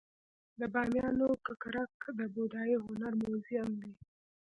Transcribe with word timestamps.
د 0.59 0.61
بامیانو 0.73 1.29
ککرک 1.45 1.97
د 2.19 2.19
بودايي 2.33 2.75
هنر 2.85 3.13
موزیم 3.21 3.69
دی 3.81 3.91